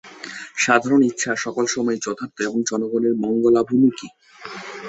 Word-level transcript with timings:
সাধারণ 0.57 1.01
ইচ্ছা 1.03 1.31
সকল 1.43 1.65
সময়ই 1.67 2.03
যথার্থ 2.05 2.37
এবং 2.41 2.59
জনগণের 2.69 3.13
মংগলাভিমুখী। 3.23 4.07